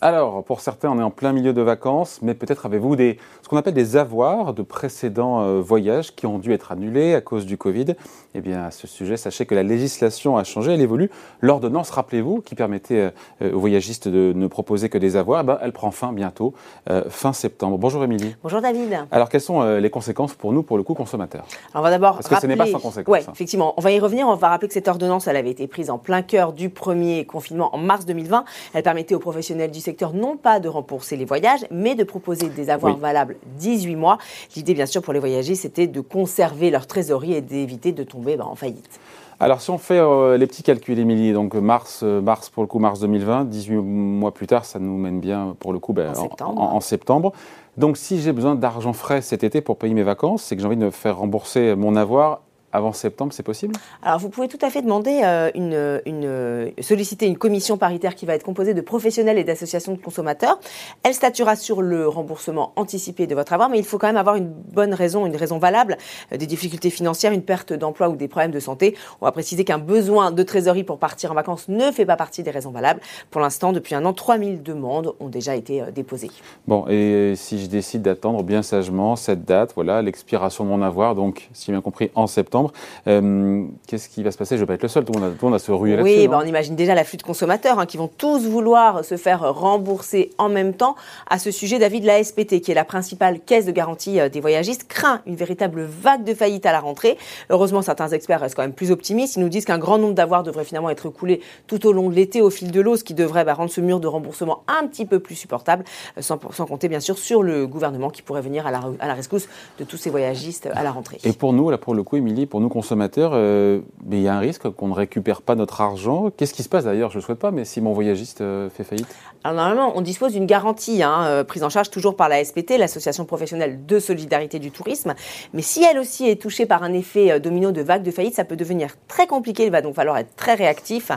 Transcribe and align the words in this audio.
Alors, 0.00 0.44
pour 0.44 0.60
certains, 0.60 0.90
on 0.90 1.00
est 1.00 1.02
en 1.02 1.10
plein 1.10 1.32
milieu 1.32 1.52
de 1.52 1.60
vacances, 1.60 2.20
mais 2.22 2.34
peut-être 2.34 2.66
avez-vous 2.66 2.94
des, 2.94 3.18
ce 3.42 3.48
qu'on 3.48 3.56
appelle 3.56 3.74
des 3.74 3.96
avoirs 3.96 4.54
de 4.54 4.62
précédents 4.62 5.40
euh, 5.40 5.60
voyages 5.60 6.14
qui 6.14 6.24
ont 6.24 6.38
dû 6.38 6.52
être 6.52 6.70
annulés 6.70 7.16
à 7.16 7.20
cause 7.20 7.46
du 7.46 7.58
Covid. 7.58 7.96
Eh 8.36 8.40
bien, 8.40 8.66
à 8.66 8.70
ce 8.70 8.86
sujet, 8.86 9.16
sachez 9.16 9.44
que 9.44 9.56
la 9.56 9.64
législation 9.64 10.36
a 10.36 10.44
changé, 10.44 10.72
elle 10.72 10.80
évolue. 10.80 11.10
L'ordonnance, 11.40 11.90
rappelez-vous, 11.90 12.42
qui 12.42 12.54
permettait 12.54 13.10
euh, 13.42 13.52
aux 13.52 13.58
voyagistes 13.58 14.06
de 14.06 14.32
ne 14.36 14.46
proposer 14.46 14.88
que 14.88 14.98
des 14.98 15.16
avoirs, 15.16 15.40
eh 15.42 15.46
ben, 15.46 15.58
elle 15.62 15.72
prend 15.72 15.90
fin 15.90 16.12
bientôt, 16.12 16.54
euh, 16.90 17.02
fin 17.10 17.32
septembre. 17.32 17.76
Bonjour 17.76 18.04
Émilie. 18.04 18.36
Bonjour 18.44 18.60
David. 18.60 19.04
Alors, 19.10 19.28
quelles 19.28 19.40
sont 19.40 19.78
les 19.78 19.90
conséquences 19.90 20.34
pour 20.34 20.52
nous, 20.52 20.62
pour 20.62 20.76
le 20.76 20.84
coup, 20.84 20.94
consommateurs 20.94 21.44
On 21.74 21.80
va 21.80 21.90
d'abord 21.90 22.14
Parce 22.14 22.28
que 22.28 22.38
ce 22.38 22.46
n'est 22.46 22.54
pas 22.54 22.66
sans 22.66 22.78
conséquences. 22.78 23.12
Oui, 23.12 23.32
effectivement. 23.32 23.74
On 23.76 23.80
va 23.80 23.90
y 23.90 23.98
revenir. 23.98 24.28
On 24.28 24.36
va 24.36 24.50
rappeler 24.50 24.68
que 24.68 24.74
cette 24.74 24.86
ordonnance, 24.86 25.26
elle 25.26 25.36
avait 25.36 25.50
été 25.50 25.66
prise 25.66 25.90
en 25.90 25.98
plein 25.98 26.22
cœur 26.22 26.52
du 26.52 26.70
premier 26.70 27.24
confinement 27.24 27.74
en 27.74 27.78
mars 27.78 28.06
2020. 28.06 28.44
Elle 28.74 28.84
permettait 28.84 29.16
aux 29.16 29.18
professionnels 29.18 29.72
du 29.72 29.80
secteur 29.88 30.12
non 30.12 30.36
pas 30.36 30.60
de 30.60 30.68
rembourser 30.68 31.16
les 31.16 31.24
voyages, 31.24 31.64
mais 31.70 31.94
de 31.94 32.04
proposer 32.04 32.50
des 32.50 32.68
avoirs 32.68 32.98
valables 32.98 33.36
18 33.58 33.96
mois. 33.96 34.18
L'idée, 34.54 34.74
bien 34.74 34.84
sûr, 34.84 35.00
pour 35.00 35.14
les 35.14 35.18
voyagistes, 35.18 35.62
c'était 35.62 35.86
de 35.86 36.00
conserver 36.02 36.70
leur 36.70 36.86
trésorerie 36.86 37.32
et 37.32 37.40
d'éviter 37.40 37.92
de 37.92 38.02
tomber 38.02 38.36
bah, 38.36 38.46
en 38.46 38.54
faillite. 38.54 39.00
Alors, 39.40 39.60
si 39.62 39.70
on 39.70 39.78
fait 39.78 39.98
euh, 39.98 40.36
les 40.36 40.46
petits 40.46 40.62
calculs, 40.62 40.98
Émilie, 40.98 41.32
donc 41.32 41.54
mars, 41.54 42.00
euh, 42.02 42.20
mars, 42.20 42.50
pour 42.50 42.62
le 42.62 42.66
coup, 42.66 42.80
mars 42.80 43.00
2020, 43.00 43.46
18 43.46 43.76
mois 43.76 44.34
plus 44.34 44.46
tard, 44.46 44.64
ça 44.64 44.78
nous 44.78 44.98
mène 44.98 45.20
bien, 45.20 45.56
pour 45.58 45.72
le 45.72 45.78
coup, 45.78 45.92
ben, 45.92 46.12
en, 46.40 46.80
septembre. 46.80 47.32
Donc, 47.78 47.96
si 47.96 48.20
j'ai 48.20 48.32
besoin 48.32 48.56
d'argent 48.56 48.92
frais 48.92 49.22
cet 49.22 49.44
été 49.44 49.60
pour 49.62 49.78
payer 49.78 49.94
mes 49.94 50.02
vacances, 50.02 50.42
c'est 50.42 50.56
que 50.56 50.60
j'ai 50.60 50.66
envie 50.66 50.76
de 50.76 50.84
me 50.84 50.90
faire 50.90 51.18
rembourser 51.18 51.76
mon 51.76 51.96
avoir 51.96 52.40
avant 52.72 52.92
septembre, 52.92 53.32
c'est 53.32 53.42
possible? 53.42 53.74
Alors, 54.02 54.18
vous 54.18 54.28
pouvez 54.28 54.48
tout 54.48 54.58
à 54.60 54.70
fait 54.70 54.82
demander 54.82 55.20
euh, 55.24 55.50
une, 55.54 56.00
une, 56.04 56.72
solliciter 56.82 57.26
une 57.26 57.38
commission 57.38 57.78
paritaire 57.78 58.14
qui 58.14 58.26
va 58.26 58.34
être 58.34 58.42
composée 58.42 58.74
de 58.74 58.80
professionnels 58.80 59.38
et 59.38 59.44
d'associations 59.44 59.92
de 59.92 59.98
consommateurs. 59.98 60.60
Elle 61.02 61.14
statuera 61.14 61.56
sur 61.56 61.80
le 61.80 62.06
remboursement 62.06 62.72
anticipé 62.76 63.26
de 63.26 63.34
votre 63.34 63.52
avoir, 63.52 63.70
mais 63.70 63.78
il 63.78 63.84
faut 63.84 63.98
quand 63.98 64.06
même 64.06 64.16
avoir 64.16 64.36
une 64.36 64.48
bonne 64.48 64.92
raison, 64.92 65.24
une 65.24 65.36
raison 65.36 65.58
valable, 65.58 65.96
euh, 66.32 66.36
des 66.36 66.46
difficultés 66.46 66.90
financières, 66.90 67.32
une 67.32 67.42
perte 67.42 67.72
d'emploi 67.72 68.08
ou 68.08 68.16
des 68.16 68.28
problèmes 68.28 68.50
de 68.50 68.60
santé. 68.60 68.96
On 69.20 69.24
va 69.24 69.32
préciser 69.32 69.64
qu'un 69.64 69.78
besoin 69.78 70.30
de 70.30 70.42
trésorerie 70.42 70.84
pour 70.84 70.98
partir 70.98 71.32
en 71.32 71.34
vacances 71.34 71.68
ne 71.68 71.90
fait 71.90 72.06
pas 72.06 72.16
partie 72.16 72.42
des 72.42 72.50
raisons 72.50 72.70
valables. 72.70 73.00
Pour 73.30 73.40
l'instant, 73.40 73.72
depuis 73.72 73.94
un 73.94 74.04
an, 74.04 74.12
3000 74.12 74.62
demandes 74.62 75.14
ont 75.20 75.28
déjà 75.28 75.56
été 75.56 75.80
euh, 75.80 75.90
déposées. 75.90 76.30
Bon, 76.66 76.86
et 76.88 77.32
si 77.34 77.62
je 77.62 77.66
décide 77.66 78.02
d'attendre 78.02 78.42
bien 78.42 78.62
sagement 78.62 79.16
cette 79.16 79.46
date, 79.46 79.72
voilà, 79.74 80.02
l'expiration 80.02 80.64
de 80.64 80.68
mon 80.68 80.82
avoir, 80.82 81.14
donc, 81.14 81.48
si 81.54 81.66
j'ai 81.66 81.72
bien 81.72 81.80
compris, 81.80 82.10
en 82.14 82.26
septembre, 82.26 82.57
euh, 83.06 83.64
qu'est-ce 83.86 84.08
qui 84.08 84.22
va 84.22 84.30
se 84.30 84.38
passer? 84.38 84.56
Je 84.56 84.62
ne 84.62 84.64
vais 84.64 84.66
pas 84.66 84.74
être 84.74 84.82
le 84.82 84.88
seul, 84.88 85.04
tout 85.04 85.12
le 85.12 85.20
monde 85.20 85.54
a, 85.54 85.58
se 85.58 85.72
ruer 85.72 85.96
là-dessus. 85.96 86.18
Oui, 86.18 86.28
bah, 86.28 86.40
on 86.42 86.46
imagine 86.46 86.76
déjà 86.76 86.94
la 86.94 87.04
flux 87.04 87.18
de 87.18 87.22
consommateurs 87.22 87.78
hein, 87.78 87.86
qui 87.86 87.96
vont 87.96 88.08
tous 88.08 88.46
vouloir 88.46 89.04
se 89.04 89.16
faire 89.16 89.54
rembourser 89.54 90.30
en 90.38 90.48
même 90.48 90.74
temps. 90.74 90.96
À 91.28 91.38
ce 91.38 91.50
sujet, 91.50 91.78
David, 91.78 92.04
la 92.04 92.22
SPT, 92.22 92.60
qui 92.60 92.70
est 92.70 92.74
la 92.74 92.84
principale 92.84 93.40
caisse 93.40 93.66
de 93.66 93.72
garantie 93.72 94.20
euh, 94.20 94.28
des 94.28 94.40
voyagistes, 94.40 94.86
craint 94.88 95.20
une 95.26 95.36
véritable 95.36 95.82
vague 95.82 96.24
de 96.24 96.34
faillite 96.34 96.66
à 96.66 96.72
la 96.72 96.80
rentrée. 96.80 97.16
Heureusement, 97.50 97.82
certains 97.82 98.08
experts 98.08 98.40
restent 98.40 98.54
quand 98.54 98.62
même 98.62 98.72
plus 98.72 98.90
optimistes. 98.90 99.36
Ils 99.36 99.40
nous 99.40 99.48
disent 99.48 99.64
qu'un 99.64 99.78
grand 99.78 99.98
nombre 99.98 100.14
d'avoirs 100.14 100.42
devraient 100.42 100.64
finalement 100.64 100.90
être 100.90 101.08
coulés 101.08 101.40
tout 101.66 101.86
au 101.86 101.92
long 101.92 102.08
de 102.08 102.14
l'été 102.14 102.40
au 102.40 102.50
fil 102.50 102.70
de 102.70 102.80
l'eau, 102.80 102.96
ce 102.96 103.04
qui 103.04 103.14
devrait 103.14 103.44
bah, 103.44 103.54
rendre 103.54 103.70
ce 103.70 103.80
mur 103.80 104.00
de 104.00 104.06
remboursement 104.06 104.62
un 104.68 104.86
petit 104.86 105.06
peu 105.06 105.20
plus 105.20 105.34
supportable, 105.34 105.84
euh, 106.16 106.22
sans, 106.22 106.38
compter 106.38 106.88
bien 106.88 107.00
sûr 107.00 107.18
sur 107.18 107.42
le 107.42 107.66
gouvernement 107.66 108.10
qui 108.10 108.22
pourrait 108.22 108.42
venir 108.42 108.66
à 108.66 108.70
la, 108.70 108.80
à 109.00 109.06
la 109.06 109.14
rescousse 109.14 109.48
de 109.78 109.84
tous 109.84 109.96
ces 109.96 110.10
voyagistes 110.10 110.68
à 110.72 110.82
la 110.82 110.90
rentrée. 110.90 111.18
Et 111.24 111.32
pour 111.32 111.52
nous, 111.52 111.70
là, 111.70 111.78
pour 111.78 111.94
le 111.94 112.02
coup, 112.02 112.16
Émilie, 112.16 112.46
pour 112.48 112.60
nous 112.60 112.68
consommateurs, 112.68 113.32
euh, 113.34 113.80
il 114.10 114.20
y 114.20 114.28
a 114.28 114.34
un 114.34 114.40
risque 114.40 114.68
qu'on 114.70 114.88
ne 114.88 114.94
récupère 114.94 115.42
pas 115.42 115.54
notre 115.54 115.80
argent. 115.80 116.30
Qu'est-ce 116.36 116.54
qui 116.54 116.62
se 116.62 116.68
passe 116.68 116.84
d'ailleurs 116.84 117.10
Je 117.10 117.18
ne 117.18 117.22
souhaite 117.22 117.38
pas, 117.38 117.50
mais 117.50 117.64
si 117.64 117.80
mon 117.80 117.92
voyagiste 117.92 118.40
euh, 118.40 118.70
fait 118.70 118.84
faillite 118.84 119.08
Alors 119.44 119.56
normalement, 119.56 119.92
on 119.96 120.00
dispose 120.00 120.32
d'une 120.32 120.46
garantie 120.46 121.02
hein, 121.02 121.24
euh, 121.24 121.44
prise 121.44 121.62
en 121.62 121.68
charge 121.68 121.90
toujours 121.90 122.16
par 122.16 122.28
la 122.28 122.44
SPT, 122.44 122.78
l'Association 122.78 123.24
professionnelle 123.24 123.84
de 123.86 123.98
solidarité 123.98 124.58
du 124.58 124.70
tourisme. 124.70 125.14
Mais 125.52 125.62
si 125.62 125.84
elle 125.84 125.98
aussi 125.98 126.28
est 126.28 126.40
touchée 126.40 126.66
par 126.66 126.82
un 126.82 126.92
effet 126.92 127.38
domino 127.40 127.70
de 127.70 127.82
vague 127.82 128.02
de 128.02 128.10
faillite, 128.10 128.34
ça 128.34 128.44
peut 128.44 128.56
devenir 128.56 128.96
très 129.06 129.26
compliqué. 129.26 129.64
Il 129.64 129.72
va 129.72 129.82
donc 129.82 129.94
falloir 129.94 130.16
être 130.18 130.34
très 130.36 130.54
réactif, 130.54 131.12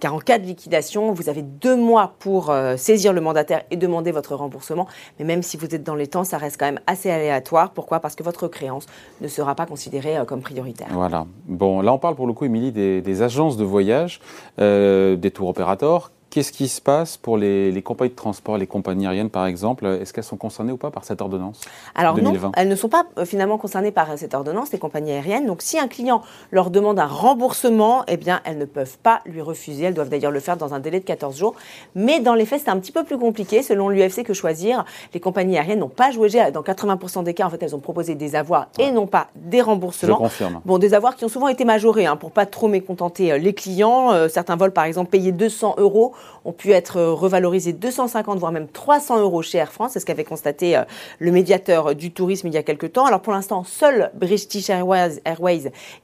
car 0.00 0.14
en 0.14 0.18
cas 0.18 0.38
de 0.38 0.44
liquidation, 0.44 1.12
vous 1.12 1.28
avez 1.28 1.42
deux 1.42 1.76
mois 1.76 2.14
pour 2.18 2.54
saisir 2.76 3.12
le 3.12 3.20
mandataire 3.20 3.62
et 3.70 3.76
demander 3.76 4.12
votre 4.12 4.34
remboursement. 4.34 4.86
Mais 5.18 5.24
même 5.24 5.42
si 5.42 5.56
vous 5.56 5.74
êtes 5.74 5.82
dans 5.82 5.94
les 5.94 6.06
temps, 6.06 6.24
ça 6.24 6.38
reste 6.38 6.58
quand 6.58 6.66
même 6.66 6.80
assez 6.86 7.10
aléatoire. 7.10 7.70
Pourquoi? 7.70 8.00
Parce 8.00 8.14
que 8.14 8.22
votre 8.22 8.48
créance 8.48 8.86
ne 9.20 9.28
sera 9.28 9.54
pas 9.54 9.66
considérée 9.66 10.16
comme 10.26 10.40
prioritaire. 10.40 10.75
Voilà. 10.90 11.26
Bon, 11.46 11.80
là, 11.80 11.92
on 11.92 11.98
parle 11.98 12.14
pour 12.14 12.26
le 12.26 12.32
coup, 12.32 12.44
Émilie, 12.44 12.72
des, 12.72 13.22
agences 13.22 13.56
de 13.56 13.64
voyage, 13.64 14.20
euh, 14.60 15.16
des 15.16 15.30
tours 15.30 15.48
opérateurs 15.48 16.10
Qu'est-ce 16.36 16.52
qui 16.52 16.68
se 16.68 16.82
passe 16.82 17.16
pour 17.16 17.38
les, 17.38 17.80
compagnies 17.82 18.10
de 18.10 18.14
transport, 18.14 18.58
les 18.58 18.66
compagnies 18.66 19.06
aériennes 19.06 19.30
par 19.30 19.46
exemple? 19.46 19.86
Est-ce 19.86 20.12
qu'elles 20.12 20.22
sont 20.22 20.36
concernées 20.36 20.70
ou 20.70 20.76
pas 20.76 20.90
par 20.90 21.02
cette 21.02 21.22
ordonnance 21.22 21.62
Alors 21.94 22.20
non, 22.20 22.34
elles 22.54 22.68
ne 22.68 22.76
sont 22.76 22.90
pas 22.90 23.06
euh, 23.16 23.24
finalement 23.24 23.56
concernées 23.56 23.90
par 23.90 24.18
cette 24.18 24.34
ordonnance, 24.34 24.70
les 24.70 24.78
compagnies 24.78 25.12
aériennes. 25.12 25.46
Donc 25.46 25.62
si 25.62 25.78
un 25.78 25.88
client 25.88 26.20
leur 26.50 26.68
demande 26.68 26.98
un 26.98 27.06
remboursement, 27.06 28.04
eh 28.06 28.18
bien 28.18 28.42
elles 28.44 28.58
ne 28.58 28.66
peuvent 28.66 28.98
pas 28.98 29.22
lui 29.24 29.40
refuser. 29.40 29.84
Elles 29.84 29.94
doivent 29.94 30.10
d'ailleurs 30.10 30.30
le 30.30 30.40
faire 30.40 30.58
dans 30.58 30.74
un 30.74 30.78
délai 30.78 31.00
de 31.00 31.06
14 31.06 31.38
jours. 31.38 31.54
Mais 31.94 32.20
dans 32.20 32.34
les 32.34 32.44
faits, 32.44 32.60
c'est 32.66 32.70
un 32.70 32.78
petit 32.80 32.92
peu 32.92 33.02
plus 33.02 33.16
compliqué. 33.16 33.62
Selon 33.62 33.88
l'UFC 33.88 34.22
que 34.22 34.34
choisir, 34.34 34.84
les 35.14 35.20
compagnies 35.20 35.56
aériennes 35.56 35.78
n'ont 35.78 35.88
pas 35.88 36.10
joué 36.10 36.28
Dans 36.52 36.60
80% 36.60 37.24
des 37.24 37.32
cas, 37.32 37.46
en 37.46 37.50
fait, 37.50 37.62
elles 37.62 37.74
ont 37.74 37.80
proposé 37.80 38.14
des 38.14 38.36
avoirs 38.36 38.66
et 38.78 38.90
non 38.90 39.06
pas 39.06 39.28
des 39.36 39.62
remboursements. 39.62 40.16
Je 40.16 40.18
confirme. 40.18 40.60
Bon, 40.66 40.76
des 40.76 40.92
avoirs 40.92 41.16
qui 41.16 41.24
ont 41.24 41.30
souvent 41.30 41.48
été 41.48 41.64
majorés 41.64 42.04
hein, 42.04 42.16
pour 42.16 42.30
pas 42.30 42.44
trop 42.44 42.68
mécontenter 42.68 43.32
euh, 43.32 43.38
les 43.38 43.54
clients. 43.54 44.12
Euh, 44.12 44.28
certains 44.28 44.56
vols, 44.56 44.72
par 44.72 44.84
exemple, 44.84 45.08
payés 45.08 45.32
200 45.32 45.76
euros 45.78 46.12
ont 46.44 46.52
pu 46.52 46.70
être 46.70 47.00
revalorisés 47.00 47.72
250 47.72 48.38
voire 48.38 48.52
même 48.52 48.68
300 48.68 49.20
euros 49.20 49.42
chez 49.42 49.58
Air 49.58 49.72
France. 49.72 49.92
C'est 49.92 50.00
ce 50.00 50.06
qu'avait 50.06 50.24
constaté 50.24 50.76
euh, 50.76 50.82
le 51.18 51.32
médiateur 51.32 51.94
du 51.94 52.12
tourisme 52.12 52.48
il 52.48 52.54
y 52.54 52.56
a 52.56 52.62
quelques 52.62 52.92
temps. 52.92 53.06
Alors 53.06 53.20
pour 53.20 53.32
l'instant, 53.32 53.64
seuls 53.64 54.10
British 54.14 54.70
Airways, 54.70 55.20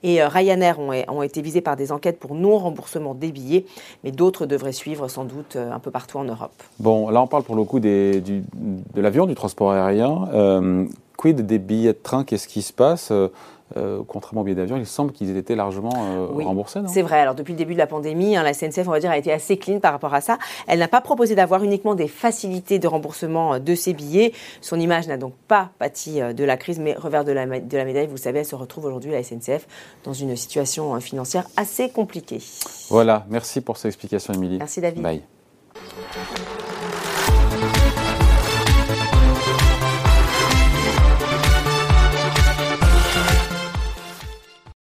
et 0.02 0.22
euh, 0.22 0.28
Ryanair 0.28 0.78
ont, 0.78 1.22
été 1.22 1.42
visés 1.42 1.60
par 1.60 1.76
des 1.76 1.92
enquêtes 1.92 2.18
pour 2.18 2.34
non-remboursement 2.34 3.14
des 3.14 3.32
billets, 3.32 3.64
mais 4.04 4.10
d'autres 4.10 4.46
devraient 4.46 4.72
suivre 4.72 5.08
sans 5.08 5.24
doute 5.24 5.56
euh, 5.56 5.72
un 5.72 5.78
peu 5.78 5.90
partout 5.90 6.18
en 6.18 6.24
Europe. 6.24 6.52
Bon, 6.78 7.08
là 7.10 7.22
on 7.22 7.26
parle 7.26 7.44
pour 7.44 7.56
le 7.56 7.64
coup 7.64 7.80
de 7.80 8.22
l'avion, 8.96 9.26
du 9.26 9.34
transport 9.34 9.72
aérien. 9.72 10.28
Quid 11.22 11.40
des 11.40 11.58
billets 11.58 11.92
de 11.92 11.98
train? 12.02 12.24
Qu'est-ce 12.24 12.48
qui 12.48 12.62
se 12.62 12.72
passe? 12.72 13.12
Euh, 13.76 14.02
contrairement 14.06 14.42
aux 14.42 14.44
billets 14.44 14.56
d'avion, 14.56 14.76
il 14.76 14.86
semble 14.86 15.12
qu'ils 15.12 15.34
aient 15.34 15.38
été 15.38 15.54
largement 15.54 15.92
euh, 15.94 16.26
remboursés. 16.44 16.80
C'est 16.88 17.00
vrai. 17.00 17.20
Alors 17.20 17.34
depuis 17.34 17.52
le 17.52 17.58
début 17.58 17.72
de 17.72 17.78
la 17.78 17.86
pandémie, 17.86 18.36
hein, 18.36 18.42
la 18.42 18.52
SNCF, 18.52 18.86
on 18.86 18.90
va 18.90 19.00
dire, 19.00 19.10
a 19.10 19.16
été 19.16 19.32
assez 19.32 19.56
clean 19.56 19.80
par 19.80 19.92
rapport 19.92 20.12
à 20.12 20.20
ça. 20.20 20.38
Elle 20.66 20.80
n'a 20.80 20.88
pas 20.88 21.00
proposé 21.00 21.34
d'avoir 21.34 21.62
uniquement 21.64 21.94
des 21.94 22.08
facilités 22.08 22.78
de 22.78 22.86
remboursement 22.86 23.54
euh, 23.54 23.58
de 23.60 23.74
ses 23.74 23.94
billets. 23.94 24.32
Son 24.60 24.78
image 24.78 25.08
n'a 25.08 25.16
donc 25.16 25.34
pas 25.48 25.70
pâti 25.78 26.20
de 26.20 26.44
la 26.44 26.56
crise, 26.56 26.78
mais 26.78 26.94
revers 26.94 27.24
de 27.24 27.32
la, 27.32 27.46
de 27.46 27.76
la 27.76 27.84
médaille, 27.84 28.08
vous 28.08 28.16
savez, 28.16 28.40
elle 28.40 28.46
se 28.46 28.54
retrouve 28.54 28.84
aujourd'hui, 28.84 29.10
la 29.10 29.22
SNCF, 29.22 29.66
dans 30.04 30.12
une 30.12 30.36
situation 30.36 31.00
financière 31.00 31.46
assez 31.56 31.88
compliquée. 31.88 32.40
Voilà. 32.90 33.24
Merci 33.30 33.60
pour 33.60 33.76
ces 33.76 33.88
explications, 33.88 34.34
Émilie. 34.34 34.58
Merci, 34.58 34.80
David. 34.80 35.02
Bye. 35.02 35.22